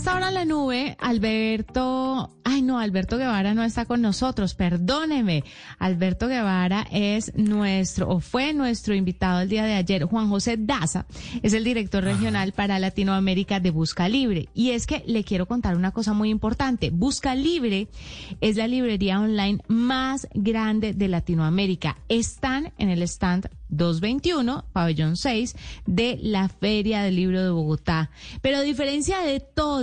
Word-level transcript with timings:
esta 0.00 0.16
hora 0.16 0.28
en 0.28 0.34
la 0.34 0.46
nube, 0.46 0.96
Alberto, 0.98 2.30
ay 2.42 2.62
no, 2.62 2.78
Alberto 2.78 3.18
Guevara 3.18 3.52
no 3.52 3.62
está 3.62 3.84
con 3.84 4.00
nosotros, 4.00 4.54
perdóneme. 4.54 5.44
Alberto 5.78 6.26
Guevara 6.26 6.86
es 6.90 7.34
nuestro, 7.36 8.08
o 8.08 8.20
fue 8.20 8.54
nuestro 8.54 8.94
invitado 8.94 9.42
el 9.42 9.50
día 9.50 9.62
de 9.66 9.74
ayer. 9.74 10.04
Juan 10.04 10.30
José 10.30 10.56
Daza 10.56 11.04
es 11.42 11.52
el 11.52 11.64
director 11.64 12.02
regional 12.02 12.52
para 12.52 12.78
Latinoamérica 12.78 13.60
de 13.60 13.72
Busca 13.72 14.08
Libre. 14.08 14.48
Y 14.54 14.70
es 14.70 14.86
que 14.86 15.04
le 15.06 15.22
quiero 15.22 15.44
contar 15.44 15.76
una 15.76 15.90
cosa 15.90 16.14
muy 16.14 16.30
importante. 16.30 16.88
Busca 16.88 17.34
Libre 17.34 17.88
es 18.40 18.56
la 18.56 18.68
librería 18.68 19.20
online 19.20 19.60
más 19.68 20.28
grande 20.32 20.94
de 20.94 21.08
Latinoamérica. 21.08 21.98
Están 22.08 22.72
en 22.78 22.88
el 22.88 23.02
stand 23.02 23.50
221, 23.70 24.64
pabellón 24.72 25.16
6, 25.16 25.54
de 25.86 26.18
la 26.20 26.48
Feria 26.48 27.02
del 27.02 27.16
Libro 27.16 27.42
de 27.42 27.50
Bogotá. 27.50 28.10
Pero 28.42 28.58
a 28.58 28.62
diferencia 28.62 29.20
de 29.20 29.40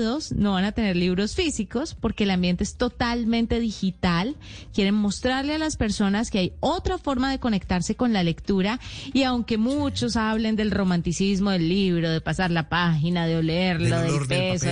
todos, 0.07 0.31
no 0.31 0.53
van 0.53 0.63
a 0.63 0.71
tener 0.71 0.95
libros 0.95 1.35
físicos 1.35 1.93
porque 1.93 2.23
el 2.23 2.31
ambiente 2.31 2.63
es 2.63 2.75
totalmente 2.75 3.59
digital. 3.59 4.35
Quieren 4.73 4.95
mostrarle 4.95 5.55
a 5.55 5.57
las 5.57 5.75
personas 5.75 6.31
que 6.31 6.39
hay 6.39 6.53
otra 6.61 6.97
forma 6.97 7.29
de 7.29 7.39
conectarse 7.39 7.95
con 7.95 8.13
la 8.13 8.23
lectura 8.23 8.79
y 9.13 9.23
aunque 9.23 9.57
muchos 9.57 10.15
hablen 10.15 10.55
del 10.55 10.71
romanticismo 10.71 11.51
del 11.51 11.67
libro, 11.67 12.09
de 12.09 12.21
pasar 12.21 12.51
la 12.51 12.69
página, 12.69 13.27
de 13.27 13.37
olerlo, 13.37 13.99
del, 13.99 14.27
peso, 14.27 14.69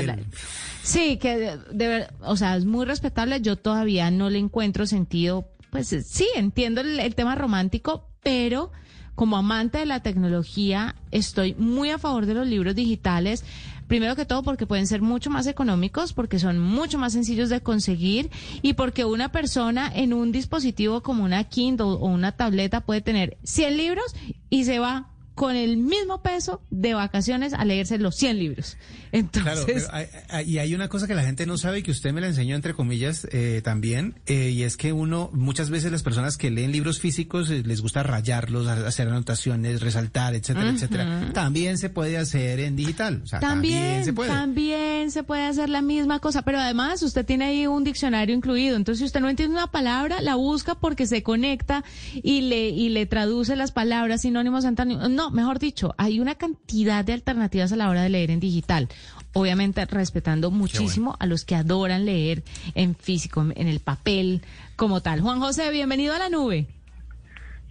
sí, 0.83 1.17
que 1.17 1.37
de, 1.37 1.57
de, 1.71 2.07
o 2.21 2.37
sea, 2.37 2.55
es 2.55 2.65
muy 2.65 2.85
respetable. 2.85 3.41
Yo 3.41 3.57
todavía 3.57 4.11
no 4.11 4.29
le 4.29 4.39
encuentro 4.39 4.85
sentido. 4.85 5.49
Pues 5.69 5.89
sí, 5.89 6.27
entiendo 6.35 6.79
el, 6.79 6.99
el 6.99 7.15
tema 7.15 7.35
romántico, 7.35 8.07
pero 8.23 8.71
como 9.15 9.37
amante 9.37 9.79
de 9.79 9.85
la 9.85 10.01
tecnología, 10.01 10.95
estoy 11.11 11.55
muy 11.55 11.89
a 11.89 11.97
favor 11.97 12.25
de 12.25 12.33
los 12.33 12.47
libros 12.47 12.75
digitales. 12.75 13.43
Primero 13.87 14.15
que 14.15 14.25
todo 14.25 14.43
porque 14.43 14.65
pueden 14.65 14.87
ser 14.87 15.01
mucho 15.01 15.29
más 15.29 15.47
económicos, 15.47 16.13
porque 16.13 16.39
son 16.39 16.59
mucho 16.59 16.97
más 16.97 17.13
sencillos 17.13 17.49
de 17.49 17.61
conseguir 17.61 18.31
y 18.61 18.73
porque 18.73 19.05
una 19.05 19.29
persona 19.29 19.91
en 19.93 20.13
un 20.13 20.31
dispositivo 20.31 21.01
como 21.01 21.23
una 21.23 21.43
Kindle 21.43 21.85
o 21.85 22.05
una 22.07 22.31
tableta 22.31 22.81
puede 22.81 23.01
tener 23.01 23.37
100 23.43 23.77
libros 23.77 24.15
y 24.49 24.63
se 24.65 24.79
va 24.79 25.09
con 25.35 25.55
el 25.55 25.77
mismo 25.77 26.21
peso 26.21 26.61
de 26.71 26.93
vacaciones 26.93 27.53
a 27.53 27.65
leerse 27.65 27.97
los 27.97 28.15
100 28.15 28.39
libros. 28.39 28.77
Entonces, 29.11 29.87
claro, 29.87 30.07
hay, 30.29 30.49
y 30.49 30.57
hay 30.59 30.73
una 30.73 30.87
cosa 30.87 31.07
que 31.07 31.15
la 31.15 31.23
gente 31.23 31.45
no 31.45 31.57
sabe 31.57 31.79
y 31.79 31.83
que 31.83 31.91
usted 31.91 32.13
me 32.13 32.21
la 32.21 32.27
enseñó 32.27 32.55
entre 32.55 32.73
comillas 32.73 33.27
eh, 33.31 33.61
también, 33.63 34.15
eh, 34.25 34.49
y 34.49 34.63
es 34.63 34.77
que 34.77 34.93
uno, 34.93 35.29
muchas 35.33 35.69
veces 35.69 35.91
las 35.91 36.03
personas 36.03 36.37
que 36.37 36.49
leen 36.51 36.71
libros 36.71 36.99
físicos 36.99 37.49
eh, 37.49 37.63
les 37.65 37.81
gusta 37.81 38.03
rayarlos, 38.03 38.67
hacer 38.67 39.07
anotaciones, 39.07 39.81
resaltar, 39.81 40.35
etcétera, 40.35 40.69
etcétera. 40.69 41.31
También 41.33 41.77
se 41.77 41.89
puede 41.89 42.17
hacer 42.17 42.59
en 42.61 42.75
digital. 42.75 43.21
O 43.23 43.27
sea, 43.27 43.39
también, 43.39 43.81
también, 43.81 44.05
se 44.05 44.13
puede. 44.13 44.29
También 44.29 45.11
se 45.11 45.23
puede 45.23 45.43
hacer 45.43 45.69
la 45.69 45.81
misma 45.81 46.19
cosa, 46.19 46.41
pero 46.43 46.59
además 46.59 47.01
usted 47.03 47.25
tiene 47.25 47.45
ahí 47.45 47.67
un 47.67 47.83
diccionario 47.83 48.35
incluido. 48.35 48.75
Entonces, 48.77 48.99
si 48.99 49.05
usted 49.05 49.19
no 49.19 49.29
entiende 49.29 49.55
una 49.55 49.67
palabra, 49.67 50.21
la 50.21 50.35
busca 50.35 50.75
porque 50.75 51.07
se 51.07 51.23
conecta 51.23 51.83
y 52.13 52.41
le, 52.41 52.69
y 52.69 52.89
le 52.89 53.05
traduce 53.05 53.55
las 53.55 53.71
palabras, 53.71 54.21
sinónimos, 54.21 54.65
antónimos. 54.65 55.09
No, 55.09 55.24
mejor 55.31 55.59
dicho, 55.59 55.93
hay 55.97 56.19
una 56.19 56.35
cantidad 56.35 57.03
de 57.03 57.13
alternativas 57.13 57.71
a 57.71 57.75
la 57.75 57.89
hora 57.89 58.03
de 58.03 58.09
leer 58.09 58.31
en 58.31 58.39
digital. 58.39 58.89
Obviamente 59.33 59.85
respetando 59.85 60.51
muchísimo 60.51 61.11
bueno. 61.11 61.17
a 61.19 61.25
los 61.25 61.43
que 61.43 61.55
adoran 61.55 62.05
leer 62.05 62.43
en 62.73 62.95
físico, 62.95 63.41
en 63.41 63.67
el 63.67 63.79
papel 63.79 64.41
como 64.75 65.01
tal. 65.01 65.21
Juan 65.21 65.39
José, 65.39 65.71
bienvenido 65.71 66.13
a 66.13 66.19
la 66.19 66.29
nube. 66.29 66.67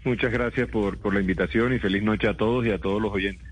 Muchas 0.04 0.30
gracias 0.30 0.68
por, 0.68 0.98
por 0.98 1.14
la 1.14 1.20
invitación 1.20 1.72
y 1.72 1.78
feliz 1.78 2.02
noche 2.02 2.28
a 2.28 2.36
todos 2.36 2.66
y 2.66 2.70
a 2.70 2.78
todos 2.78 3.00
los 3.00 3.12
oyentes. 3.12 3.48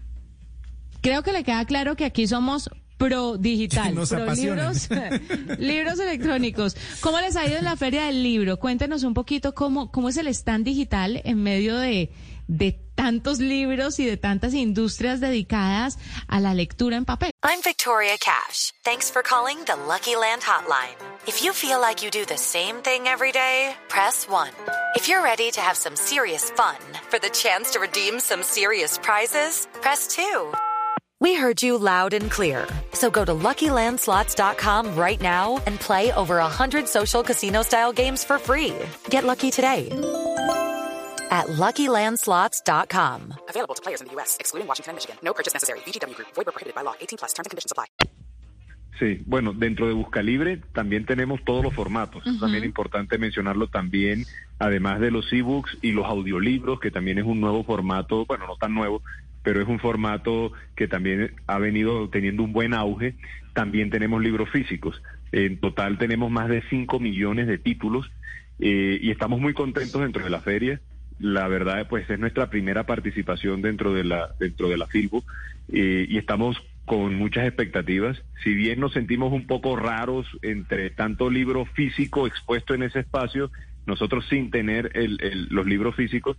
Creo 1.01 1.23
que 1.23 1.33
le 1.33 1.43
queda 1.43 1.65
claro 1.65 1.97
que 1.97 2.05
aquí 2.05 2.27
somos 2.27 2.71
pro 3.09 3.37
digital, 3.39 3.95
Nos 3.95 4.11
pro 4.11 4.33
libros, 4.35 4.89
libros 5.59 5.99
electrónicos. 5.99 6.77
¿Cómo 7.01 7.21
les 7.21 7.37
ha 7.37 7.47
ido 7.47 7.59
en 7.59 7.65
la 7.65 7.77
feria 7.77 8.07
del 8.07 8.23
libro? 8.23 8.59
Cuéntenos 8.59 9.03
un 9.03 9.15
poquito 9.15 9.55
cómo, 9.55 9.91
cómo 9.91 10.09
es 10.09 10.17
el 10.17 10.29
stand 10.29 10.65
digital 10.65 11.21
en 11.25 11.43
medio 11.43 11.77
de, 11.79 12.13
de 12.47 12.79
tantos 12.95 13.41
libros 13.41 13.99
y 13.99 14.07
de 14.07 14.17
tantas 14.17 14.55
industrias 14.55 15.21
dedicadas 15.21 15.99
a 16.29 16.41
la 16.41 16.55
lectura 16.55 16.97
en 16.97 17.05
papel. 17.05 17.31
I'm 17.43 17.61
Victoria 17.65 18.17
Cash. 18.19 18.73
Thanks 18.85 19.11
for 19.11 19.23
calling 19.23 19.59
the 19.65 19.75
Lucky 19.89 20.15
Land 20.15 20.43
Hotline. 20.43 20.97
If 21.27 21.43
you 21.43 21.53
feel 21.53 21.81
like 21.81 22.05
you 22.05 22.11
do 22.11 22.25
the 22.25 22.39
same 22.39 22.77
thing 22.83 23.09
every 23.09 23.33
day, 23.33 23.75
press 23.89 24.29
1. 24.29 24.49
If 24.95 25.09
you're 25.09 25.23
ready 25.23 25.51
to 25.51 25.61
have 25.61 25.77
some 25.77 25.97
serious 25.97 26.51
fun 26.51 26.77
for 27.11 27.19
the 27.19 27.31
chance 27.31 27.73
to 27.73 27.81
redeem 27.81 28.21
some 28.21 28.43
serious 28.43 28.99
prizes, 28.99 29.67
press 29.81 30.07
2. 30.15 30.53
We 31.23 31.35
heard 31.35 31.63
you 31.63 31.79
loud 31.79 32.15
and 32.15 32.29
clear. 32.29 32.67
So 32.95 33.09
go 33.09 33.25
to 33.25 33.31
LuckyLandSlots.com 33.33 34.97
right 34.97 35.21
now 35.21 35.63
and 35.69 35.79
play 35.79 36.11
over 36.15 36.39
100 36.39 36.89
social 36.89 37.23
casino-style 37.23 37.93
games 37.93 38.25
for 38.25 38.41
free. 38.41 38.75
Get 39.09 39.25
lucky 39.25 39.53
today 39.53 39.89
at 41.31 41.47
LuckyLandSlots.com. 41.47 43.35
Available 43.49 43.77
to 43.77 43.83
players 43.83 44.01
in 44.01 44.09
the 44.09 44.15
U.S., 44.15 44.37
excluding 44.41 44.67
Washington 44.67 44.91
and 44.91 44.97
Michigan. 44.97 45.17
No 45.23 45.33
purchase 45.33 45.55
necessary. 45.55 45.79
VGW 45.87 46.17
Group. 46.17 46.35
Void 46.35 46.47
where 46.47 46.53
prohibited 46.59 46.75
by 46.75 46.83
law. 46.83 46.95
18 47.01 47.19
plus. 47.19 47.33
Terms 47.35 47.47
and 47.47 47.51
conditions 47.53 47.71
apply. 47.71 47.87
Sí, 48.99 49.23
bueno, 49.25 49.53
dentro 49.53 49.87
de 49.87 49.95
Buscalibre 49.95 50.61
también 50.75 51.07
tenemos 51.07 51.41
todos 51.45 51.63
los 51.63 51.73
formatos. 51.73 52.27
Uh 52.27 52.31
-huh. 52.31 52.41
También 52.41 52.65
importante 52.65 53.17
mencionarlo 53.17 53.69
también, 53.69 54.27
además 54.59 54.99
de 54.99 55.13
los 55.13 55.33
ebooks 55.33 55.79
y 55.83 55.93
los 55.93 56.07
audiolibros, 56.07 56.81
que 56.81 56.91
también 56.91 57.19
es 57.19 57.25
un 57.25 57.41
nuevo 57.41 57.63
formato, 57.63 58.27
bueno, 58.27 58.47
no 58.49 58.57
tan 58.57 58.75
nuevo, 58.75 59.03
pero 59.43 59.61
es 59.61 59.69
un 59.69 59.79
formato 59.79 60.53
que 60.77 60.89
también 60.89 61.33
ha 61.47 61.59
venido 61.59 62.09
teniendo 62.09 62.43
un 62.43 62.53
buen 62.53 62.75
auge. 62.75 63.15
También 63.53 63.91
tenemos 63.91 64.23
libros 64.23 64.51
físicos. 64.51 65.03
En 65.33 65.59
total 65.59 65.99
tenemos 65.99 66.31
más 66.31 66.49
de 66.49 66.63
5 66.69 67.01
millones 67.01 67.47
de 67.47 67.59
títulos 67.59 68.11
eh, 68.59 68.99
y 69.01 69.11
estamos 69.11 69.41
muy 69.41 69.55
contentos 69.55 70.01
dentro 70.01 70.23
de 70.23 70.31
la 70.31 70.41
feria. 70.41 70.81
La 71.19 71.49
verdad, 71.49 71.87
pues 71.89 72.09
es 72.09 72.19
nuestra 72.19 72.51
primera 72.51 72.85
participación 72.85 73.63
dentro 73.63 73.93
de 73.93 74.05
la 74.05 74.35
dentro 74.39 74.69
de 74.69 74.77
la 74.77 74.87
Filbo 74.87 75.25
eh, 75.73 76.07
y 76.09 76.19
estamos 76.19 76.63
con 76.85 77.15
muchas 77.15 77.47
expectativas. 77.47 78.23
Si 78.43 78.55
bien 78.55 78.81
nos 78.81 78.93
sentimos 78.93 79.33
un 79.33 79.47
poco 79.47 79.77
raros 79.77 80.27
entre 80.43 80.91
tanto 80.91 81.31
libro 81.31 81.65
físico 81.65 82.27
expuesto 82.27 82.75
en 82.75 82.83
ese 82.83 83.01
espacio, 83.01 83.51
nosotros 83.87 84.27
sin 84.29 84.51
tener 84.51 84.91
el, 84.95 85.19
el, 85.23 85.47
los 85.51 85.67
libros 85.67 85.95
físicos, 85.97 86.37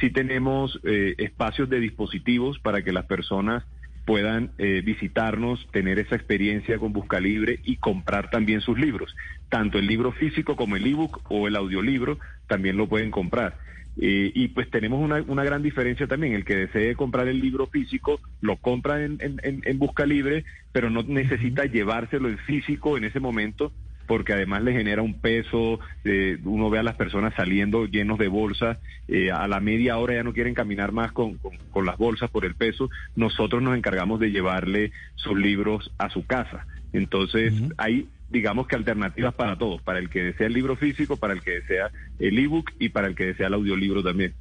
sí 0.00 0.10
tenemos 0.10 0.80
eh, 0.84 1.14
espacios 1.18 1.68
de 1.68 1.80
dispositivos 1.80 2.58
para 2.58 2.82
que 2.82 2.92
las 2.92 3.06
personas 3.06 3.64
puedan 4.06 4.52
eh, 4.58 4.82
visitarnos, 4.84 5.66
tener 5.72 5.98
esa 5.98 6.14
experiencia 6.14 6.78
con 6.78 6.92
Buscalibre 6.92 7.58
y 7.64 7.76
comprar 7.76 8.30
también 8.30 8.60
sus 8.60 8.78
libros. 8.78 9.14
Tanto 9.48 9.78
el 9.78 9.86
libro 9.86 10.12
físico 10.12 10.54
como 10.54 10.76
el 10.76 10.86
ebook 10.86 11.20
o 11.28 11.48
el 11.48 11.56
audiolibro 11.56 12.18
también 12.46 12.76
lo 12.76 12.86
pueden 12.86 13.10
comprar. 13.10 13.58
Eh, 13.98 14.30
y 14.34 14.48
pues 14.48 14.70
tenemos 14.70 15.02
una, 15.02 15.22
una, 15.26 15.42
gran 15.42 15.62
diferencia 15.62 16.06
también. 16.06 16.34
El 16.34 16.44
que 16.44 16.54
desee 16.54 16.94
comprar 16.94 17.26
el 17.26 17.40
libro 17.40 17.66
físico 17.66 18.20
lo 18.40 18.56
compra 18.58 19.02
en, 19.02 19.18
en, 19.20 19.40
en 19.42 19.78
Busca 19.78 20.06
Libre, 20.06 20.44
pero 20.70 20.88
no 20.88 21.02
necesita 21.02 21.64
llevárselo 21.64 22.28
en 22.28 22.38
físico 22.38 22.96
en 22.96 23.04
ese 23.04 23.18
momento, 23.18 23.72
porque 24.06 24.32
además 24.32 24.62
le 24.62 24.72
genera 24.72 25.02
un 25.02 25.20
peso. 25.20 25.80
Eh, 26.04 26.38
uno 26.44 26.70
ve 26.70 26.78
a 26.78 26.82
las 26.82 26.96
personas 26.96 27.34
saliendo 27.34 27.86
llenos 27.86 28.18
de 28.18 28.28
bolsas. 28.28 28.78
Eh, 29.08 29.30
a 29.30 29.46
la 29.48 29.60
media 29.60 29.98
hora 29.98 30.14
ya 30.14 30.22
no 30.22 30.32
quieren 30.32 30.54
caminar 30.54 30.92
más 30.92 31.12
con, 31.12 31.38
con, 31.38 31.56
con 31.70 31.86
las 31.86 31.98
bolsas 31.98 32.30
por 32.30 32.44
el 32.44 32.54
peso. 32.54 32.88
Nosotros 33.14 33.62
nos 33.62 33.76
encargamos 33.76 34.20
de 34.20 34.30
llevarle 34.30 34.92
sus 35.16 35.36
libros 35.36 35.92
a 35.98 36.10
su 36.10 36.26
casa. 36.26 36.66
Entonces, 36.92 37.52
uh 37.52 37.66
-huh. 37.66 37.74
hay 37.78 38.08
digamos 38.28 38.66
que 38.66 38.76
alternativas 38.76 39.34
para 39.34 39.56
todos, 39.56 39.80
para 39.82 39.98
el 39.98 40.10
que 40.10 40.22
desea 40.22 40.48
el 40.48 40.52
libro 40.52 40.76
físico, 40.76 41.16
para 41.16 41.32
el 41.32 41.42
que 41.42 41.52
desea 41.52 41.90
el 42.18 42.38
ebook 42.38 42.72
y 42.78 42.88
para 42.88 43.06
el 43.06 43.14
que 43.14 43.26
desea 43.26 43.46
el 43.46 43.54
audiolibro 43.54 44.02
también. 44.02 44.34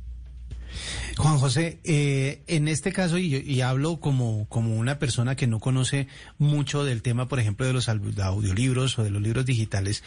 Juan 1.17 1.37
José, 1.37 1.79
eh, 1.83 2.41
en 2.47 2.67
este 2.67 2.91
caso, 2.91 3.17
y, 3.17 3.35
y, 3.35 3.61
hablo 3.61 3.99
como, 3.99 4.47
como 4.49 4.75
una 4.75 4.99
persona 4.99 5.35
que 5.35 5.47
no 5.47 5.59
conoce 5.59 6.07
mucho 6.37 6.83
del 6.83 7.01
tema, 7.01 7.27
por 7.27 7.39
ejemplo, 7.39 7.65
de 7.65 7.73
los 7.73 7.89
audiolibros 7.89 8.99
o 8.99 9.03
de 9.03 9.09
los 9.09 9.22
libros 9.22 9.45
digitales, 9.45 10.03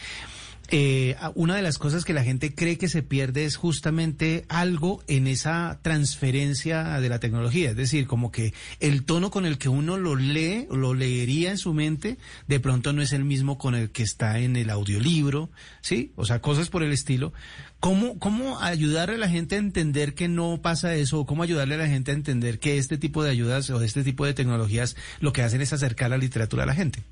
eh, 0.71 1.15
una 1.35 1.55
de 1.55 1.61
las 1.61 1.77
cosas 1.77 2.05
que 2.05 2.13
la 2.13 2.23
gente 2.23 2.53
cree 2.53 2.77
que 2.77 2.89
se 2.89 3.01
pierde 3.01 3.45
es 3.45 3.55
justamente 3.55 4.45
algo 4.49 5.03
en 5.07 5.27
esa 5.27 5.79
transferencia 5.81 6.99
de 6.99 7.09
la 7.09 7.19
tecnología, 7.19 7.71
es 7.71 7.75
decir, 7.75 8.05
como 8.07 8.31
que 8.31 8.53
el 8.79 9.03
tono 9.03 9.31
con 9.31 9.45
el 9.45 9.57
que 9.57 9.69
uno 9.69 9.97
lo 9.97 10.15
lee, 10.15 10.67
lo 10.71 10.93
leería 10.93 11.51
en 11.51 11.57
su 11.57 11.73
mente, 11.73 12.17
de 12.47 12.59
pronto 12.59 12.93
no 12.93 13.01
es 13.01 13.13
el 13.13 13.25
mismo 13.25 13.57
con 13.57 13.73
el 13.75 13.89
que 13.89 14.03
está 14.03 14.39
en 14.39 14.55
el 14.55 14.69
audiolibro, 14.69 15.49
¿sí? 15.81 16.11
O 16.15 16.25
sea, 16.25 16.41
cosas 16.41 16.69
por 16.69 16.83
el 16.83 16.91
estilo. 16.91 17.33
¿Cómo, 17.79 18.19
cómo 18.19 18.59
ayudarle 18.59 19.15
a 19.15 19.19
la 19.19 19.29
gente 19.29 19.55
a 19.55 19.59
entender 19.59 20.13
que 20.13 20.27
no 20.27 20.61
pasa 20.61 20.95
eso? 20.95 21.25
¿Cómo 21.25 21.43
ayudarle 21.43 21.75
a 21.75 21.79
la 21.79 21.87
gente 21.87 22.11
a 22.11 22.13
entender 22.13 22.59
que 22.59 22.77
este 22.77 22.97
tipo 22.97 23.23
de 23.23 23.31
ayudas 23.31 23.69
o 23.69 23.81
este 23.81 24.03
tipo 24.03 24.25
de 24.25 24.33
tecnologías 24.33 24.95
lo 25.19 25.33
que 25.33 25.43
hacen 25.43 25.61
es 25.61 25.73
acercar 25.73 26.09
la 26.09 26.17
literatura 26.17 26.63
a 26.63 26.67
la 26.67 26.75
gente? 26.75 27.03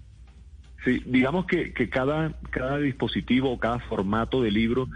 Sí, 0.87 1.03
digamos 1.05 1.45
que, 1.47 1.73
que 1.73 1.89
cada, 1.89 2.39
cada 2.49 2.77
dispositivo 2.77 3.51
o 3.51 3.59
cada 3.59 3.79
formato 3.79 4.41
de 4.41 4.51
libro 4.51 4.87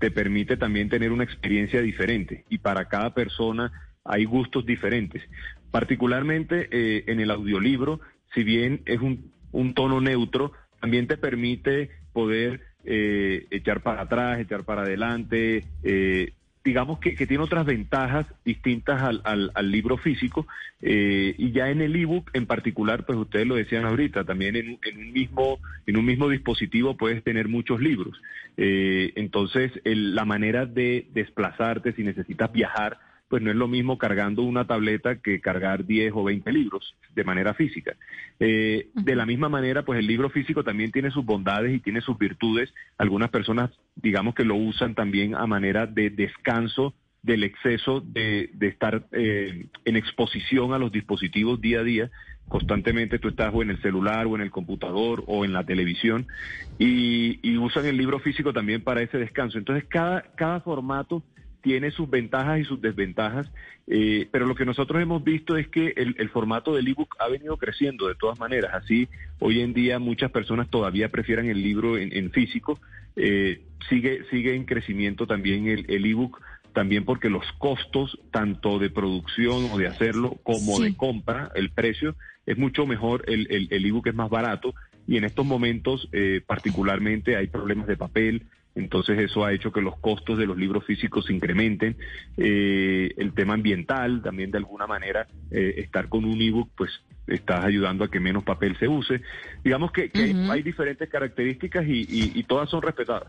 te 0.00 0.10
permite 0.10 0.56
también 0.56 0.88
tener 0.88 1.12
una 1.12 1.22
experiencia 1.22 1.80
diferente 1.82 2.44
y 2.48 2.58
para 2.58 2.88
cada 2.88 3.14
persona 3.14 3.70
hay 4.04 4.24
gustos 4.24 4.66
diferentes. 4.66 5.22
Particularmente 5.70 6.68
eh, 6.72 7.04
en 7.06 7.20
el 7.20 7.30
audiolibro, 7.30 8.00
si 8.34 8.42
bien 8.42 8.82
es 8.86 9.00
un, 9.00 9.30
un 9.52 9.72
tono 9.72 10.00
neutro, 10.00 10.50
también 10.80 11.06
te 11.06 11.16
permite 11.16 11.90
poder 12.12 12.62
eh, 12.84 13.46
echar 13.52 13.84
para 13.84 14.02
atrás, 14.02 14.40
echar 14.40 14.64
para 14.64 14.82
adelante, 14.82 15.64
eh, 15.84 16.32
digamos 16.66 16.98
que, 16.98 17.12
tiene 17.12 17.44
otras 17.44 17.64
ventajas 17.64 18.26
distintas 18.44 19.00
al, 19.00 19.52
al, 19.54 19.70
libro 19.70 19.96
físico 19.98 20.48
eh, 20.82 21.32
y 21.38 21.52
ya 21.52 21.70
en 21.70 21.80
el 21.80 21.94
ebook 21.94 22.28
en 22.32 22.44
particular, 22.46 23.06
pues 23.06 23.16
ustedes 23.16 23.46
lo 23.46 23.54
decían 23.54 23.84
ahorita, 23.84 24.24
también 24.24 24.56
en, 24.56 24.70
un 24.70 25.12
mismo 25.12 25.60
en 25.86 25.96
un 25.96 26.04
mismo 26.04 26.28
dispositivo 26.28 26.96
puedes 26.96 27.22
tener 27.22 27.46
muchos 27.46 27.80
libros. 27.80 28.20
Eh, 28.56 29.12
entonces, 29.14 29.70
la 29.84 30.24
manera 30.24 30.66
de 30.66 31.06
desplazarte 31.14 31.92
si 31.92 32.02
necesitas 32.02 32.50
viajar 32.50 32.98
pues 33.28 33.42
no 33.42 33.50
es 33.50 33.56
lo 33.56 33.68
mismo 33.68 33.98
cargando 33.98 34.42
una 34.42 34.66
tableta 34.66 35.16
que 35.16 35.40
cargar 35.40 35.84
10 35.84 36.12
o 36.14 36.24
20 36.24 36.52
libros 36.52 36.94
de 37.14 37.24
manera 37.24 37.54
física. 37.54 37.96
Eh, 38.38 38.88
de 38.94 39.16
la 39.16 39.26
misma 39.26 39.48
manera, 39.48 39.84
pues 39.84 39.98
el 39.98 40.06
libro 40.06 40.30
físico 40.30 40.62
también 40.62 40.92
tiene 40.92 41.10
sus 41.10 41.24
bondades 41.24 41.74
y 41.74 41.80
tiene 41.80 42.00
sus 42.00 42.16
virtudes. 42.18 42.72
Algunas 42.98 43.30
personas, 43.30 43.70
digamos 43.96 44.34
que 44.34 44.44
lo 44.44 44.54
usan 44.54 44.94
también 44.94 45.34
a 45.34 45.46
manera 45.46 45.86
de 45.86 46.10
descanso 46.10 46.94
del 47.22 47.42
exceso 47.42 48.00
de, 48.00 48.50
estar 48.60 49.06
eh, 49.10 49.66
en 49.84 49.96
exposición 49.96 50.72
a 50.72 50.78
los 50.78 50.92
dispositivos 50.92 51.60
día 51.60 51.80
a 51.80 51.84
día. 51.84 52.10
Constantemente 52.46 53.18
tú 53.18 53.28
estás 53.28 53.52
o 53.52 53.62
en 53.62 53.70
el 53.70 53.82
celular 53.82 54.26
o 54.26 54.36
en 54.36 54.42
el 54.42 54.52
computador 54.52 55.24
o 55.26 55.44
en 55.44 55.52
la 55.52 55.64
televisión 55.64 56.28
y, 56.78 57.40
y 57.42 57.56
usan 57.56 57.86
el 57.86 57.96
libro 57.96 58.20
físico 58.20 58.52
también 58.52 58.84
para 58.84 59.02
ese 59.02 59.18
descanso. 59.18 59.58
Entonces 59.58 59.84
cada, 59.88 60.22
cada 60.36 60.60
formato 60.60 61.24
tiene 61.66 61.90
sus 61.90 62.08
ventajas 62.08 62.60
y 62.60 62.64
sus 62.64 62.80
desventajas, 62.80 63.50
eh, 63.88 64.28
pero 64.30 64.46
lo 64.46 64.54
que 64.54 64.64
nosotros 64.64 65.02
hemos 65.02 65.24
visto 65.24 65.56
es 65.56 65.66
que 65.66 65.94
el, 65.96 66.28
formato 66.28 66.72
del 66.72 66.86
ebook 66.86 67.16
ha 67.18 67.26
venido 67.26 67.56
creciendo 67.56 68.06
de 68.06 68.14
todas 68.14 68.38
maneras. 68.38 68.70
Así, 68.72 69.08
hoy 69.40 69.62
en 69.62 69.72
día 69.72 69.98
muchas 69.98 70.30
personas 70.30 70.70
todavía 70.70 71.08
prefieren 71.08 71.50
el 71.50 71.60
libro 71.60 71.98
en, 71.98 72.30
físico. 72.30 72.78
Eh, 73.16 73.62
sigue, 73.88 74.22
sigue 74.30 74.54
en 74.54 74.64
crecimiento 74.64 75.26
también 75.26 75.66
el, 75.66 75.86
el 75.88 76.06
ebook 76.06 76.40
también 76.72 77.04
porque 77.04 77.30
los 77.30 77.44
costos, 77.58 78.16
tanto 78.30 78.78
de 78.78 78.88
producción 78.88 79.68
o 79.72 79.76
de 79.76 79.88
hacerlo 79.88 80.36
como 80.44 80.78
de 80.78 80.94
compra, 80.94 81.50
el 81.56 81.70
precio, 81.70 82.14
es 82.46 82.56
mucho 82.56 82.86
mejor, 82.86 83.24
el, 83.26 83.48
el, 83.50 83.84
ebook 83.86 84.06
es 84.06 84.14
más 84.14 84.30
barato 84.30 84.72
y 85.08 85.16
en 85.16 85.24
estos 85.24 85.44
momentos 85.44 86.08
eh, 86.12 86.42
particularmente 86.46 87.34
hay 87.34 87.48
problemas 87.48 87.88
de 87.88 87.96
papel, 87.96 88.46
entonces 88.76 89.18
eso 89.18 89.44
ha 89.44 89.52
hecho 89.52 89.72
que 89.72 89.80
los 89.80 89.98
costos 89.98 90.38
de 90.38 90.46
los 90.46 90.56
libros 90.56 90.84
físicos 90.84 91.24
se 91.24 91.32
incrementen. 91.32 91.96
Eh, 92.36 93.12
el 93.16 93.32
tema 93.32 93.54
ambiental, 93.54 94.22
también 94.22 94.50
de 94.50 94.58
alguna 94.58 94.86
manera, 94.86 95.26
eh, 95.50 95.74
estar 95.78 96.08
con 96.08 96.26
un 96.26 96.40
ebook, 96.40 96.70
pues 96.76 96.90
estás 97.26 97.64
ayudando 97.64 98.04
a 98.04 98.10
que 98.10 98.20
menos 98.20 98.44
papel 98.44 98.76
se 98.78 98.86
use. 98.86 99.22
Digamos 99.64 99.92
que, 99.92 100.10
hay, 100.50 100.62
diferentes 100.62 101.08
características 101.08 101.84
y 101.88 102.42
todas 102.44 102.68
son 102.68 102.82
respetadas. 102.82 103.28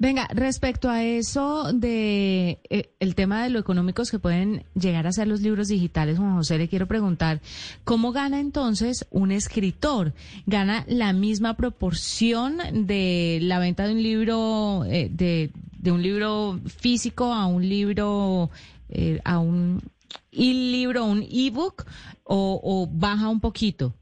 Venga, 0.00 0.26
respecto 0.32 0.88
a 0.88 1.04
eso 1.04 1.74
de 1.74 2.58
eh, 2.70 2.94
el 3.00 3.14
tema 3.14 3.42
de 3.42 3.50
lo 3.50 3.58
económicos 3.58 4.10
que 4.10 4.18
pueden 4.18 4.64
llegar 4.74 5.06
a 5.06 5.12
ser 5.12 5.28
los 5.28 5.42
libros 5.42 5.68
digitales, 5.68 6.16
Juan 6.16 6.36
José, 6.36 6.56
le 6.56 6.68
quiero 6.68 6.88
preguntar, 6.88 7.42
¿cómo 7.84 8.10
gana 8.10 8.40
entonces 8.40 9.06
un 9.10 9.30
escritor? 9.30 10.14
¿Gana 10.46 10.86
la 10.88 11.12
misma 11.12 11.52
proporción 11.54 12.56
de 12.72 13.40
la 13.42 13.58
venta 13.58 13.86
de 13.86 13.92
un 13.92 14.02
libro, 14.02 14.86
eh, 14.86 15.10
de, 15.12 15.50
de, 15.76 15.92
un 15.92 16.02
libro 16.02 16.58
físico 16.64 17.34
a 17.34 17.44
un 17.44 17.68
libro, 17.68 18.48
eh, 18.88 19.20
a 19.22 19.38
un 19.38 19.82
e-libro, 20.32 21.04
un 21.04 21.26
ebook, 21.30 21.84
o 22.24 22.88
baja 22.90 23.28
un 23.28 23.40
poquito? 23.40 23.92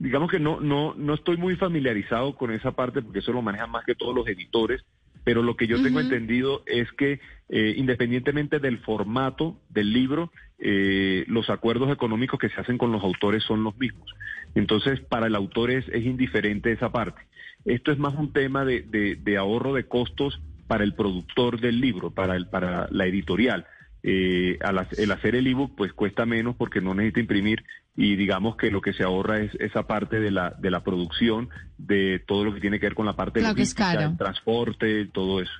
Digamos 0.00 0.30
que 0.30 0.40
no, 0.40 0.60
no, 0.60 0.94
no 0.96 1.14
estoy 1.14 1.36
muy 1.36 1.56
familiarizado 1.56 2.34
con 2.34 2.50
esa 2.50 2.72
parte 2.72 3.02
porque 3.02 3.18
eso 3.18 3.32
lo 3.32 3.42
manejan 3.42 3.70
más 3.70 3.84
que 3.84 3.94
todos 3.94 4.14
los 4.14 4.26
editores, 4.26 4.82
pero 5.24 5.42
lo 5.42 5.56
que 5.56 5.66
yo 5.66 5.82
tengo 5.82 6.00
entendido 6.00 6.62
es 6.66 6.90
que 6.92 7.20
eh, 7.50 7.74
independientemente 7.76 8.58
del 8.60 8.78
formato 8.78 9.60
del 9.68 9.92
libro, 9.92 10.32
eh, 10.58 11.24
los 11.28 11.50
acuerdos 11.50 11.92
económicos 11.92 12.40
que 12.40 12.48
se 12.48 12.58
hacen 12.58 12.78
con 12.78 12.92
los 12.92 13.04
autores 13.04 13.44
son 13.44 13.62
los 13.62 13.76
mismos. 13.76 14.10
Entonces, 14.54 15.00
para 15.00 15.26
el 15.26 15.34
autor 15.34 15.70
es, 15.70 15.86
es 15.88 16.06
indiferente 16.06 16.72
esa 16.72 16.90
parte. 16.90 17.20
Esto 17.66 17.92
es 17.92 17.98
más 17.98 18.14
un 18.14 18.32
tema 18.32 18.64
de, 18.64 18.80
de, 18.82 19.36
ahorro 19.36 19.74
de 19.74 19.84
costos 19.84 20.40
para 20.66 20.82
el 20.82 20.94
productor 20.94 21.60
del 21.60 21.78
libro, 21.78 22.10
para, 22.10 22.36
el, 22.36 22.46
para 22.48 22.88
la 22.90 23.06
editorial. 23.06 23.66
Eh, 24.02 24.58
el 24.96 25.10
hacer 25.10 25.34
el 25.34 25.46
ebook 25.46 25.74
pues 25.76 25.92
cuesta 25.92 26.24
menos 26.24 26.56
porque 26.56 26.80
no 26.80 26.94
necesita 26.94 27.20
imprimir 27.20 27.64
y 27.96 28.16
digamos 28.16 28.56
que 28.56 28.70
lo 28.70 28.80
que 28.80 28.92
se 28.92 29.02
ahorra 29.02 29.40
es 29.40 29.54
esa 29.60 29.86
parte 29.86 30.20
de 30.20 30.30
la 30.30 30.50
de 30.50 30.70
la 30.70 30.82
producción 30.82 31.50
de 31.76 32.22
todo 32.26 32.44
lo 32.44 32.54
que 32.54 32.60
tiene 32.60 32.78
que 32.78 32.86
ver 32.86 32.94
con 32.94 33.06
la 33.06 33.16
parte 33.16 33.40
de 33.40 33.48
el 33.48 34.16
transporte, 34.16 35.06
todo 35.06 35.40
eso. 35.40 35.52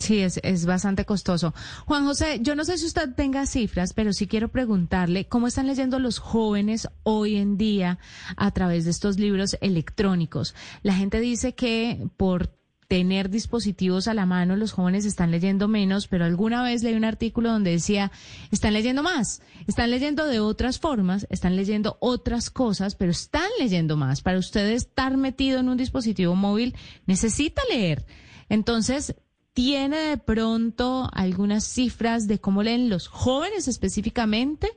Sí, 0.00 0.20
es, 0.20 0.40
es 0.42 0.64
bastante 0.64 1.04
costoso. 1.04 1.52
Juan 1.84 2.06
José, 2.06 2.38
yo 2.40 2.54
no 2.54 2.64
sé 2.64 2.78
si 2.78 2.86
usted 2.86 3.14
tenga 3.14 3.44
cifras, 3.44 3.92
pero 3.92 4.14
sí 4.14 4.26
quiero 4.26 4.48
preguntarle 4.48 5.26
cómo 5.26 5.46
están 5.46 5.66
leyendo 5.66 5.98
los 5.98 6.18
jóvenes 6.18 6.88
hoy 7.02 7.36
en 7.36 7.58
día 7.58 7.98
a 8.36 8.50
través 8.50 8.86
de 8.86 8.92
estos 8.92 9.18
libros 9.18 9.58
electrónicos. 9.60 10.54
La 10.82 10.94
gente 10.94 11.20
dice 11.20 11.54
que 11.54 12.08
por 12.16 12.59
tener 12.90 13.30
dispositivos 13.30 14.08
a 14.08 14.14
la 14.14 14.26
mano, 14.26 14.56
los 14.56 14.72
jóvenes 14.72 15.04
están 15.04 15.30
leyendo 15.30 15.68
menos, 15.68 16.08
pero 16.08 16.24
alguna 16.24 16.60
vez 16.64 16.82
leí 16.82 16.94
un 16.94 17.04
artículo 17.04 17.52
donde 17.52 17.70
decía, 17.70 18.10
están 18.50 18.72
leyendo 18.72 19.04
más, 19.04 19.42
están 19.68 19.92
leyendo 19.92 20.26
de 20.26 20.40
otras 20.40 20.80
formas, 20.80 21.24
están 21.30 21.54
leyendo 21.54 21.98
otras 22.00 22.50
cosas, 22.50 22.96
pero 22.96 23.12
están 23.12 23.48
leyendo 23.60 23.96
más. 23.96 24.22
Para 24.22 24.40
usted 24.40 24.68
estar 24.70 25.16
metido 25.16 25.60
en 25.60 25.68
un 25.68 25.76
dispositivo 25.76 26.34
móvil, 26.34 26.74
necesita 27.06 27.62
leer. 27.70 28.04
Entonces, 28.48 29.14
¿tiene 29.52 29.96
de 29.96 30.18
pronto 30.18 31.08
algunas 31.12 31.62
cifras 31.62 32.26
de 32.26 32.40
cómo 32.40 32.64
leen 32.64 32.88
los 32.88 33.06
jóvenes 33.06 33.68
específicamente? 33.68 34.68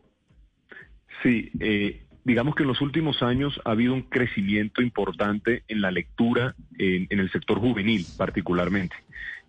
Sí, 1.23 1.49
eh, 1.59 2.02
digamos 2.23 2.55
que 2.55 2.63
en 2.63 2.69
los 2.69 2.81
últimos 2.81 3.21
años 3.21 3.59
ha 3.65 3.71
habido 3.71 3.93
un 3.93 4.03
crecimiento 4.03 4.81
importante 4.81 5.63
en 5.67 5.81
la 5.81 5.91
lectura 5.91 6.55
en, 6.77 7.07
el 7.09 7.31
sector 7.31 7.59
juvenil 7.59 8.05
particularmente. 8.17 8.95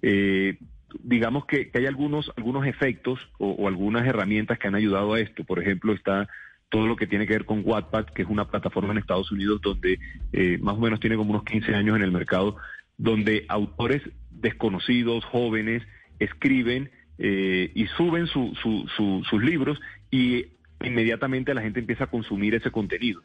Eh, 0.02 0.58
digamos 1.02 1.46
que, 1.46 1.70
hay 1.74 1.86
algunos, 1.86 2.32
algunos 2.36 2.66
efectos 2.66 3.20
o, 3.38 3.68
algunas 3.68 4.06
herramientas 4.06 4.58
que 4.58 4.68
han 4.68 4.74
ayudado 4.74 5.14
a 5.14 5.20
esto. 5.20 5.44
Por 5.44 5.60
ejemplo, 5.60 5.92
está 5.92 6.28
todo 6.68 6.86
lo 6.86 6.96
que 6.96 7.06
tiene 7.06 7.26
que 7.26 7.34
ver 7.34 7.44
con 7.44 7.62
Wattpad, 7.64 8.06
que 8.06 8.22
es 8.22 8.28
una 8.28 8.48
plataforma 8.48 8.92
en 8.92 8.98
Estados 8.98 9.30
Unidos 9.30 9.60
donde 9.62 10.00
eh, 10.32 10.58
más 10.60 10.74
o 10.74 10.80
menos 10.80 11.00
tiene 11.00 11.16
como 11.16 11.30
unos 11.30 11.44
15 11.44 11.74
años 11.74 11.96
en 11.96 12.02
el 12.02 12.10
mercado, 12.10 12.56
donde 12.98 13.44
autores 13.48 14.02
desconocidos, 14.30 15.24
jóvenes, 15.24 15.82
escriben 16.18 16.90
eh, 17.18 17.70
y 17.74 17.86
suben 17.86 18.26
sus 18.26 19.42
libros 19.42 19.80
y 20.10 20.46
inmediatamente 20.86 21.54
la 21.54 21.62
gente 21.62 21.80
empieza 21.80 22.04
a 22.04 22.08
consumir 22.08 22.54
ese 22.54 22.70
contenido. 22.70 23.22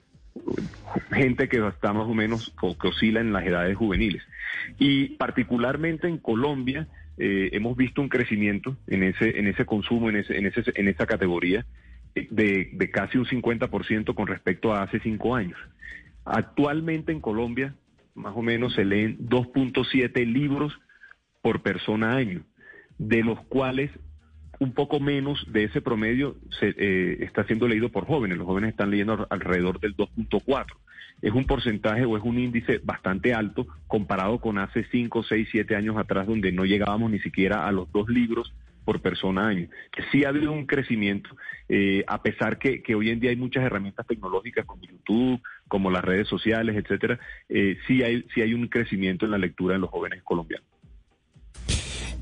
Gente 1.12 1.50
que 1.50 1.66
está 1.68 1.94
más 1.94 2.08
o 2.08 2.14
menos, 2.14 2.54
que 2.80 2.88
oscila 2.88 3.20
en 3.20 3.34
las 3.34 3.46
edades 3.46 3.76
juveniles. 3.76 4.24
Y 4.78 5.16
particularmente 5.16 6.08
en 6.08 6.18
Colombia 6.18 6.88
eh, 7.18 7.50
hemos 7.54 7.76
visto 7.76 8.02
un 8.02 8.10
crecimiento 8.10 8.78
en 8.88 9.04
ese, 9.04 9.40
en 9.40 9.48
ese 9.48 9.66
consumo, 9.66 10.10
en, 10.10 10.18
ese, 10.18 10.38
en, 10.38 10.46
ese, 10.46 10.64
en 10.76 10.88
esa 10.88 11.06
categoría, 11.06 11.66
eh, 12.16 12.28
de, 12.30 12.70
de 12.74 12.92
casi 12.92 13.18
un 13.18 13.26
50% 13.26 14.14
con 14.16 14.28
respecto 14.28 14.74
a 14.74 14.84
hace 14.84 15.00
cinco 15.00 15.36
años. 15.36 15.60
Actualmente 16.26 17.12
en 17.12 17.20
Colombia, 17.20 17.76
más 18.16 18.36
o 18.36 18.42
menos 18.42 18.74
se 18.74 18.86
leen 18.86 19.18
2.7 19.28 20.26
libros 20.26 20.80
por 21.42 21.62
persona 21.62 22.16
año, 22.16 22.44
de 22.98 23.24
los 23.24 23.40
cuales 23.46 23.92
un 24.60 24.74
poco 24.74 25.00
menos 25.00 25.46
de 25.52 25.64
ese 25.64 25.82
promedio 25.82 26.36
se, 26.60 26.76
eh, 26.78 27.24
está 27.24 27.46
siendo 27.46 27.68
leído 27.68 27.90
por 27.90 28.06
jóvenes. 28.06 28.38
Los 28.38 28.46
jóvenes 28.46 28.72
están 28.72 28.92
leyendo 28.92 29.26
alrededor 29.30 29.80
del 29.80 29.96
2.4. 29.96 30.66
Es 31.22 31.34
un 31.34 31.46
porcentaje 31.46 32.06
o 32.06 32.18
es 32.18 32.24
un 32.24 32.40
índice 32.40 32.80
bastante 32.84 33.34
alto 33.34 33.68
comparado 33.88 34.40
con 34.40 34.58
hace 34.58 34.86
5, 34.92 35.24
6, 35.24 35.48
7 35.52 35.76
años 35.76 35.98
atrás 35.98 36.28
donde 36.28 36.52
no 36.52 36.66
llegábamos 36.66 37.12
ni 37.12 37.20
siquiera 37.20 37.68
a 37.68 37.72
los 37.72 37.92
dos 37.92 38.08
libros 38.10 38.54
por 38.86 39.02
persona 39.02 39.48
año. 39.48 39.68
Sí 40.12 40.24
ha 40.24 40.30
habido 40.30 40.52
un 40.52 40.66
crecimiento, 40.66 41.30
eh, 41.68 42.04
a 42.08 42.24
pesar 42.24 42.58
que, 42.58 42.82
que, 42.82 42.96
hoy 42.96 43.12
en 43.12 43.20
día 43.20 43.30
hay 43.30 43.36
muchas 43.36 43.64
herramientas 43.64 44.08
tecnológicas 44.08 44.66
como 44.66 44.82
YouTube, 44.84 45.42
como 45.68 45.92
las 45.92 46.04
redes 46.04 46.28
sociales, 46.28 46.76
etcétera, 46.76 47.20
eh, 47.50 47.78
sí, 47.86 48.02
hay, 48.02 48.26
sí 48.34 48.42
hay 48.42 48.54
un 48.56 48.68
crecimiento 48.68 49.26
en 49.26 49.32
la 49.32 49.38
lectura 49.38 49.74
de 49.74 49.80
los 49.80 49.92
jóvenes 49.92 50.24
colombianos. 50.24 50.68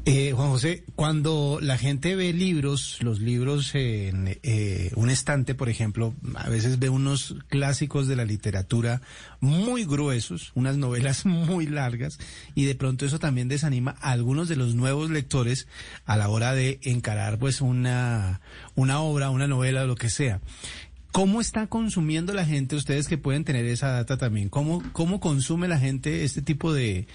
Eh, 0.10 0.32
Juan 0.32 0.52
José, 0.52 0.86
cuando 0.96 1.60
la 1.62 1.78
gente 1.78 2.16
ve 2.16 2.32
libros, 2.32 2.98
los 3.02 3.20
libros 3.20 3.76
en 3.76 4.40
eh, 4.42 4.90
un 4.96 5.10
estante, 5.10 5.54
por 5.54 5.68
ejemplo, 5.68 6.14
a 6.36 6.48
veces 6.48 6.80
ve 6.80 6.88
unos 6.88 7.36
clásicos 7.50 8.08
de 8.08 8.16
la 8.16 8.24
literatura 8.24 9.02
muy 9.42 9.84
gruesos, 9.84 10.54
unas 10.56 10.78
novelas 10.78 11.26
muy 11.26 11.66
largas, 11.66 12.20
y 12.56 12.64
de 12.64 12.76
pronto 12.76 13.06
eso 13.06 13.20
también 13.20 13.50
desanima 13.50 13.98
a 14.00 14.12
algunos 14.12 14.48
de 14.48 14.56
los 14.56 14.76
nuevos 14.76 15.10
lectores 15.10 15.68
a 16.06 16.16
la 16.16 16.30
hora 16.30 16.54
de 16.54 16.80
encarar 16.84 17.38
pues 17.38 17.60
una, 17.60 18.40
una 18.76 19.02
obra, 19.02 19.30
una 19.30 19.48
novela, 19.48 19.84
lo 19.84 19.96
que 19.98 20.10
sea. 20.10 20.40
¿Cómo 21.12 21.42
está 21.42 21.68
consumiendo 21.68 22.34
la 22.34 22.46
gente, 22.46 22.78
ustedes 22.78 23.10
que 23.10 23.18
pueden 23.18 23.44
tener 23.44 23.66
esa 23.66 23.92
data 23.92 24.16
también, 24.16 24.48
cómo, 24.48 24.82
cómo 24.94 25.20
consume 25.20 25.68
la 25.68 25.80
gente 25.80 26.24
este 26.24 26.42
tipo 26.42 26.72
de, 26.72 27.08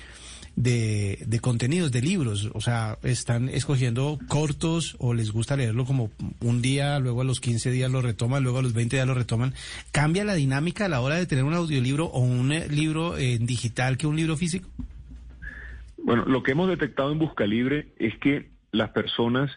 de, 0.57 1.19
de 1.27 1.41
contenidos, 1.41 1.93
de 1.93 2.03
libros? 2.03 2.51
O 2.55 2.61
sea, 2.61 2.99
¿están 3.03 3.49
escogiendo 3.49 4.19
cortos 4.29 4.97
o 4.99 5.15
les 5.15 5.31
gusta 5.33 5.57
leerlo 5.57 5.85
como 5.85 6.11
un 6.41 6.63
día, 6.63 6.99
luego 6.99 7.23
a 7.23 7.25
los 7.25 7.41
15 7.41 7.71
días 7.71 7.91
lo 7.91 8.03
retoman, 8.03 8.43
luego 8.43 8.59
a 8.59 8.63
los 8.63 8.75
20 8.75 8.97
días 8.97 9.07
lo 9.07 9.15
retoman? 9.15 9.55
¿Cambia 9.93 10.25
la 10.25 10.35
dinámica 10.35 10.87
a 10.87 10.89
la 10.89 11.01
hora 11.01 11.17
de 11.17 11.27
tener 11.27 11.45
un 11.45 11.55
audiolibro 11.55 12.07
o 12.07 12.21
un 12.21 12.53
eh, 12.53 12.69
libro 12.69 13.17
en 13.19 13.47
digital 13.47 13.97
que 13.97 14.07
un 14.07 14.17
libro 14.17 14.37
físico? 14.37 14.69
Bueno, 15.99 16.25
lo 16.27 16.43
que 16.43 16.53
hemos 16.53 16.69
detectado 16.69 17.13
en 17.13 17.19
Busca 17.19 17.47
Libre 17.47 17.89
es 17.99 18.17
que 18.19 18.51
las 18.73 18.91
personas 18.91 19.51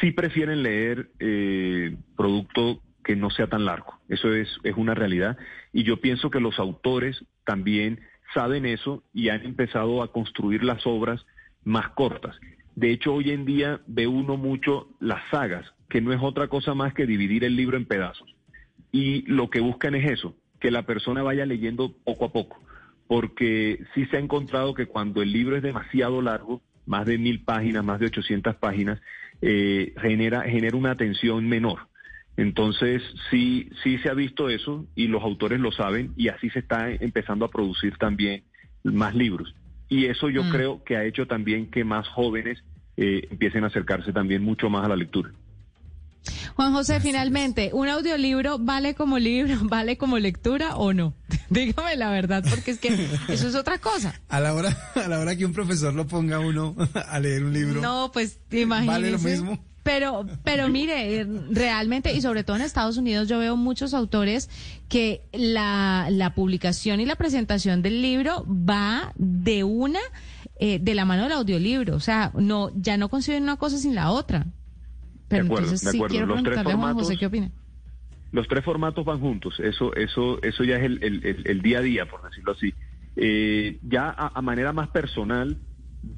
sí 0.00 0.12
prefieren 0.12 0.62
leer 0.62 1.10
eh, 1.18 1.96
producto 2.16 2.80
que 3.04 3.16
no 3.16 3.30
sea 3.30 3.46
tan 3.48 3.64
largo. 3.64 3.98
Eso 4.08 4.32
es, 4.34 4.48
es 4.62 4.76
una 4.76 4.94
realidad. 4.94 5.36
Y 5.72 5.82
yo 5.82 6.00
pienso 6.00 6.30
que 6.30 6.40
los 6.40 6.58
autores 6.58 7.24
también 7.44 8.00
saben 8.34 8.66
eso 8.66 9.02
y 9.12 9.28
han 9.28 9.44
empezado 9.44 10.02
a 10.02 10.12
construir 10.12 10.64
las 10.64 10.86
obras 10.86 11.24
más 11.64 11.90
cortas. 11.90 12.36
De 12.74 12.92
hecho, 12.92 13.14
hoy 13.14 13.30
en 13.30 13.44
día 13.44 13.80
ve 13.86 14.06
uno 14.06 14.36
mucho 14.36 14.88
las 15.00 15.20
sagas, 15.30 15.66
que 15.88 16.00
no 16.00 16.12
es 16.12 16.20
otra 16.22 16.48
cosa 16.48 16.74
más 16.74 16.94
que 16.94 17.06
dividir 17.06 17.44
el 17.44 17.56
libro 17.56 17.76
en 17.76 17.86
pedazos. 17.86 18.34
Y 18.92 19.22
lo 19.22 19.50
que 19.50 19.60
buscan 19.60 19.94
es 19.94 20.10
eso, 20.10 20.34
que 20.60 20.70
la 20.70 20.82
persona 20.82 21.22
vaya 21.22 21.44
leyendo 21.44 21.92
poco 22.04 22.26
a 22.26 22.32
poco, 22.32 22.60
porque 23.06 23.84
sí 23.94 24.06
se 24.06 24.16
ha 24.16 24.20
encontrado 24.20 24.74
que 24.74 24.86
cuando 24.86 25.22
el 25.22 25.32
libro 25.32 25.56
es 25.56 25.62
demasiado 25.62 26.22
largo, 26.22 26.62
más 26.86 27.04
de 27.04 27.18
mil 27.18 27.42
páginas, 27.42 27.84
más 27.84 28.00
de 28.00 28.06
800 28.06 28.56
páginas, 28.56 29.00
eh, 29.42 29.94
genera, 30.00 30.42
genera 30.42 30.76
una 30.76 30.92
atención 30.92 31.48
menor. 31.48 31.87
Entonces, 32.38 33.02
sí, 33.30 33.68
sí 33.82 33.98
se 33.98 34.08
ha 34.08 34.14
visto 34.14 34.48
eso 34.48 34.86
y 34.94 35.08
los 35.08 35.22
autores 35.24 35.58
lo 35.58 35.72
saben 35.72 36.12
y 36.16 36.28
así 36.28 36.48
se 36.50 36.60
está 36.60 36.88
empezando 36.90 37.44
a 37.44 37.50
producir 37.50 37.96
también 37.98 38.44
más 38.84 39.12
libros. 39.14 39.52
Y 39.88 40.06
eso 40.06 40.30
yo 40.30 40.44
Mm. 40.44 40.50
creo 40.50 40.84
que 40.84 40.96
ha 40.96 41.04
hecho 41.04 41.26
también 41.26 41.68
que 41.70 41.82
más 41.84 42.06
jóvenes 42.08 42.62
eh, 42.96 43.26
empiecen 43.30 43.64
a 43.64 43.66
acercarse 43.66 44.12
también 44.12 44.42
mucho 44.44 44.70
más 44.70 44.84
a 44.84 44.88
la 44.88 44.94
lectura. 44.96 45.30
Juan 46.54 46.72
José, 46.72 47.00
finalmente, 47.00 47.70
¿un 47.72 47.88
audiolibro 47.88 48.58
vale 48.58 48.94
como 48.94 49.18
libro, 49.18 49.56
vale 49.62 49.96
como 49.96 50.18
lectura 50.18 50.76
o 50.76 50.92
no? 50.92 51.14
Dígame 51.50 51.96
la 51.96 52.10
verdad, 52.10 52.44
porque 52.48 52.70
es 52.70 52.78
que 52.78 52.88
eso 53.28 53.48
es 53.48 53.54
otra 53.56 53.78
cosa. 53.78 54.14
A 54.28 54.38
la 54.40 54.54
hora, 54.54 54.76
a 54.94 55.08
la 55.08 55.18
hora 55.18 55.34
que 55.36 55.44
un 55.44 55.52
profesor 55.52 55.92
lo 55.94 56.06
ponga 56.06 56.36
a 56.36 56.40
uno 56.40 56.76
a 56.94 57.18
leer 57.18 57.42
un 57.44 57.52
libro. 57.52 57.80
No, 57.80 58.10
pues 58.12 58.38
imagínese. 58.52 58.92
¿Vale 58.92 59.10
lo 59.10 59.18
mismo? 59.18 59.64
Pero, 59.88 60.26
pero 60.44 60.68
mire, 60.68 61.26
realmente, 61.50 62.12
y 62.12 62.20
sobre 62.20 62.44
todo 62.44 62.56
en 62.56 62.62
Estados 62.62 62.98
Unidos, 62.98 63.26
yo 63.26 63.38
veo 63.38 63.56
muchos 63.56 63.94
autores 63.94 64.50
que 64.90 65.22
la, 65.32 66.08
la 66.10 66.34
publicación 66.34 67.00
y 67.00 67.06
la 67.06 67.16
presentación 67.16 67.80
del 67.80 68.02
libro 68.02 68.44
va 68.46 69.12
de 69.16 69.64
una, 69.64 70.00
eh, 70.60 70.78
de 70.78 70.94
la 70.94 71.06
mano 71.06 71.22
del 71.22 71.32
audiolibro. 71.32 71.96
O 71.96 72.00
sea, 72.00 72.32
no, 72.34 72.70
ya 72.76 72.98
no 72.98 73.08
conciben 73.08 73.44
una 73.44 73.56
cosa 73.56 73.78
sin 73.78 73.94
la 73.94 74.10
otra. 74.10 74.44
Pero 75.26 75.44
De 75.44 75.48
acuerdo, 75.48 75.64
entonces 75.68 75.86
de 75.86 75.92
sí 75.92 76.04
quiero 76.06 76.26
Los 76.26 76.42
tres 76.42 76.44
preguntarle 76.44 76.72
a 76.72 76.76
Juan 76.76 76.90
formatos- 76.90 77.06
José 77.06 77.16
qué 77.18 77.26
opina. 77.26 77.50
Los 78.30 78.46
tres 78.46 78.62
formatos 78.66 79.06
van 79.06 79.20
juntos, 79.20 79.54
eso, 79.58 79.94
eso, 79.96 80.38
eso 80.42 80.64
ya 80.64 80.76
es 80.76 80.82
el, 80.82 81.02
el- 81.02 81.24
el- 81.24 81.46
el 81.46 81.62
día 81.62 81.78
a 81.78 81.80
día, 81.80 82.04
por 82.04 82.22
decirlo 82.28 82.52
así. 82.52 82.74
Eh, 83.16 83.78
ya 83.88 84.10
a, 84.10 84.32
a 84.38 84.42
manera 84.42 84.74
más 84.74 84.88
personal, 84.90 85.56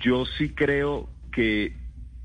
yo 0.01 0.25
sí 0.27 0.49
creo 0.49 1.09
que 1.31 1.79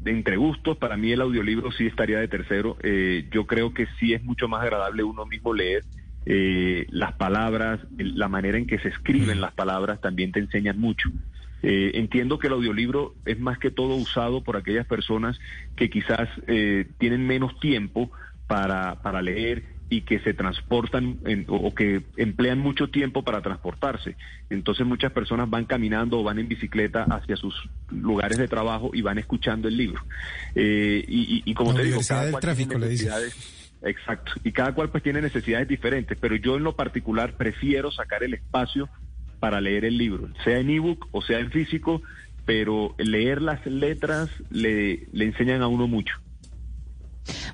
de 0.05 0.11
entre 0.11 0.37
gustos, 0.37 0.77
para 0.77 0.97
mí 0.97 1.11
el 1.11 1.21
audiolibro 1.21 1.71
sí 1.71 1.87
estaría 1.87 2.19
de 2.19 2.27
tercero. 2.27 2.77
Eh, 2.83 3.27
yo 3.31 3.47
creo 3.47 3.73
que 3.73 3.87
sí 3.99 4.13
es 4.13 4.23
mucho 4.23 4.47
más 4.47 4.61
agradable 4.61 5.03
uno 5.03 5.25
mismo 5.25 5.53
leer. 5.53 5.83
eh, 6.27 6.87
las 6.89 7.13
palabras, 7.13 7.79
la 7.97 8.27
manera 8.27 8.57
en 8.57 8.65
que 8.65 8.79
se 8.79 8.87
escriben 8.87 9.41
las 9.41 9.53
palabras 9.53 10.01
también 10.01 10.31
te 10.31 10.39
enseñan 10.39 10.79
mucho. 10.79 11.09
Eh, 11.61 11.91
entiendo 11.95 12.39
que 12.39 12.47
el 12.47 12.53
audiolibro 12.53 13.13
es 13.25 13.39
más 13.39 13.59
que 13.59 13.69
todo 13.69 13.95
usado 13.95 14.41
por 14.41 14.57
aquellas 14.57 14.87
personas 14.87 15.39
que 15.75 15.89
quizás 15.89 16.29
tienen 16.97 17.27
menos 17.27 17.59
tiempo 17.59 18.11
para, 18.47 19.01
para 19.03 19.21
leer 19.21 19.74
y 19.89 20.01
que 20.01 20.19
se 20.19 20.33
transportan 20.33 21.19
en- 21.25 21.45
o, 21.47 21.55
o 21.57 21.75
que 21.75 22.01
emplean 22.17 22.57
mucho 22.59 22.89
tiempo 22.89 23.23
para 23.23 23.41
transportarse. 23.41 24.15
Entonces 24.49 24.85
muchas 24.85 25.11
personas 25.11 25.49
van 25.49 25.65
caminando 25.65 26.19
o 26.19 26.23
van 26.23 26.39
en 26.39 26.47
bicicleta 26.47 27.03
hacia 27.03 27.35
sus 27.37 27.53
lugares 27.91 28.37
de 28.37 28.47
trabajo 28.47 28.89
y 28.93 29.01
van 29.01 29.19
escuchando 29.19 29.67
el 29.67 29.77
libro. 29.77 30.01
Eh, 30.55 31.03
y, 31.07 31.35
y- 31.37 31.43
y 31.45 31.53
como 31.53 31.71
La 31.71 31.77
te 31.79 31.83
digo, 31.85 31.99
cada 32.07 32.23
del 32.23 32.31
cual 32.31 32.41
Tráfico, 32.41 32.69
tiene 32.71 32.85
le 32.85 32.91
dice. 32.91 33.05
Exacto. 33.83 34.31
Y 34.43 34.51
cada 34.51 34.73
cual 34.73 34.89
pues 34.89 35.03
tiene 35.03 35.21
necesidades 35.21 35.67
diferentes, 35.67 36.17
pero 36.19 36.35
yo 36.35 36.55
en 36.57 36.63
lo 36.63 36.75
particular 36.75 37.33
prefiero 37.33 37.91
sacar 37.91 38.23
el 38.23 38.33
espacio 38.33 38.89
para 39.39 39.61
leer 39.61 39.85
el 39.85 39.97
libro, 39.97 40.29
sea 40.43 40.57
en 40.57 40.69
ebook 40.71 41.07
o 41.11 41.21
sea 41.21 41.39
en 41.39 41.51
físico, 41.51 42.01
pero 42.45 42.95
leer 42.97 43.41
las 43.41 43.63
letras 43.67 44.29
le, 44.49 45.07
le 45.11 45.25
enseñan 45.25 45.61
a 45.61 45.67
uno 45.67 45.87
mucho. 45.87 46.15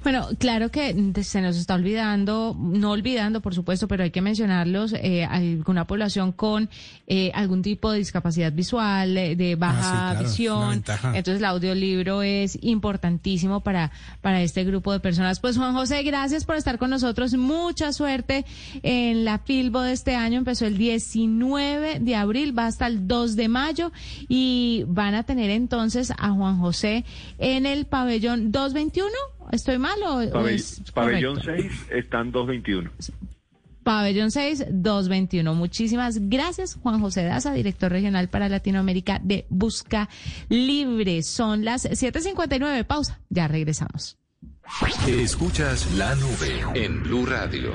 Bueno, 0.04 0.30
claro 0.40 0.70
que 0.70 0.94
mm, 0.94 1.22
se 1.22 1.42
nos 1.42 1.58
está 1.58 1.76
olvidando, 1.76 2.56
no 2.58 2.92
olvidando, 2.92 3.42
por 3.42 3.54
supuesto, 3.54 3.88
pero 3.88 4.04
hay 4.04 4.12
que 4.12 4.22
mencionarlos, 4.22 4.94
eh, 4.94 5.26
alguna 5.26 5.86
población 5.86 6.32
con 6.32 6.70
eh, 7.08 7.32
algún 7.36 7.62
tipo 7.62 7.92
de 7.92 8.00
discapacidad 8.00 8.52
visual, 8.52 9.16
eh, 9.18 9.36
de 9.36 9.56
baja 9.56 9.82
Ah, 9.82 10.10
sí, 10.28 10.46
claro, 10.46 10.70
visión. 10.70 10.84
Entonces, 11.16 11.38
el 11.38 11.46
audiolibro 11.46 12.24
es 12.24 12.58
importantísimo 12.62 13.62
para, 13.62 13.92
para 14.22 14.42
este 14.42 14.64
grupo 14.64 14.92
de 14.92 15.00
personas. 15.00 15.40
Pues, 15.40 15.58
Juan 15.58 15.74
José, 15.74 16.02
gracias 16.04 16.46
por 16.46 16.56
estar 16.56 16.80
con 16.80 16.90
nosotros. 16.90 17.34
Mucha 17.36 17.94
suerte 17.94 18.46
en 18.82 19.24
la 19.24 19.38
Filbo 19.38 19.82
de 19.82 19.94
este 19.94 20.16
año. 20.16 20.40
Empezó 20.40 20.66
el 20.66 20.78
19 20.78 22.00
de 22.00 22.16
abril, 22.16 22.58
va 22.58 22.66
hasta 22.66 22.88
el 22.88 23.08
2 23.08 23.36
de 23.36 23.48
mayo 23.50 23.92
y 24.28 24.84
van 24.88 25.14
a 25.14 25.24
tener 25.24 25.52
entonces 25.52 26.12
a 26.18 26.32
Juan 26.32 26.60
José 26.60 27.06
en 27.38 27.66
el 27.66 27.86
pabellón 27.86 28.52
221. 28.52 29.12
¿Estoy 29.52 29.78
mal 29.78 30.02
o, 30.04 30.18
o 30.20 30.24
Pabell- 30.32 30.56
es 30.56 30.82
pabellón 30.94 31.36
correcto? 31.40 31.64
6 31.88 31.88
están 31.92 32.32
221. 32.32 32.90
Pabellón 33.84 34.30
6, 34.30 34.66
221. 34.70 35.56
Muchísimas 35.56 36.30
gracias, 36.30 36.76
Juan 36.84 37.02
José 37.02 37.24
Daza, 37.24 37.52
director 37.54 37.92
regional 37.92 38.30
para 38.30 38.48
Latinoamérica 38.48 39.20
de 39.24 39.46
Busca 39.50 40.08
Libre. 40.50 41.24
Son 41.24 41.66
las 41.66 41.86
7:59. 41.86 42.84
Pausa. 42.86 43.20
Ya 43.30 43.48
regresamos. 43.48 44.18
Escuchas 45.08 45.92
la 45.96 46.16
nube 46.16 46.62
en 46.76 47.02
Blue 47.04 47.26
Radio. 47.26 47.74